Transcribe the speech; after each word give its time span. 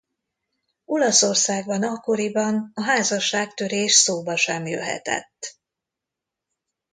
Olaszországban 0.85 1.83
akkoriban 1.83 2.71
a 2.73 2.81
házasságtörés 2.81 3.93
szóba 3.93 4.35
sem 4.35 4.65
jöhetett. 4.65 5.57